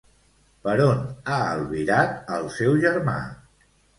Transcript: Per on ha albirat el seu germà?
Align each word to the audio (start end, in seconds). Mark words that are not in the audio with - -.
Per 0.67 0.71
on 0.85 1.03
ha 1.33 1.37
albirat 1.49 2.33
el 2.37 2.49
seu 2.57 2.75
germà? 2.87 3.17